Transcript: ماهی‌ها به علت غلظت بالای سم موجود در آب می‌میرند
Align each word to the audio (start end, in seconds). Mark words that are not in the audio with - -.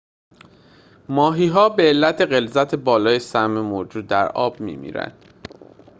ماهی‌ها 1.09 1.69
به 1.69 1.83
علت 1.83 2.21
غلظت 2.21 2.75
بالای 2.75 3.19
سم 3.19 3.61
موجود 3.61 4.07
در 4.07 4.29
آب 4.29 4.59
می‌میرند 4.59 5.25